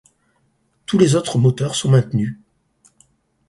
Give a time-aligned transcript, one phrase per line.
[0.87, 2.39] Tous les autres moteurs sont maintenus.